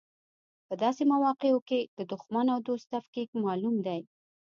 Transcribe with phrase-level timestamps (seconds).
[0.67, 4.01] په داسې مواقعو کې د دوښمن او دوست تفکیک معلوم دی.